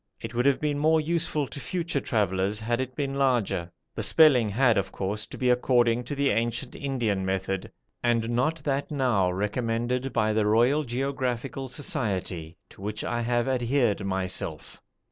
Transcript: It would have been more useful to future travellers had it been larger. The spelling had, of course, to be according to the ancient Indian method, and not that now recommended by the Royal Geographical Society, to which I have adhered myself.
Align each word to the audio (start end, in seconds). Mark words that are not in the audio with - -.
It 0.19 0.33
would 0.33 0.47
have 0.47 0.59
been 0.59 0.79
more 0.79 0.99
useful 0.99 1.47
to 1.47 1.59
future 1.59 2.01
travellers 2.01 2.59
had 2.59 2.81
it 2.81 2.95
been 2.95 3.19
larger. 3.19 3.71
The 3.93 4.01
spelling 4.01 4.49
had, 4.49 4.75
of 4.75 4.91
course, 4.91 5.27
to 5.27 5.37
be 5.37 5.51
according 5.51 6.05
to 6.05 6.15
the 6.15 6.31
ancient 6.31 6.75
Indian 6.75 7.23
method, 7.23 7.71
and 8.01 8.27
not 8.31 8.55
that 8.63 8.89
now 8.89 9.31
recommended 9.31 10.11
by 10.11 10.33
the 10.33 10.47
Royal 10.47 10.83
Geographical 10.83 11.67
Society, 11.67 12.57
to 12.69 12.81
which 12.81 13.03
I 13.03 13.21
have 13.21 13.47
adhered 13.47 14.03
myself. 14.03 14.81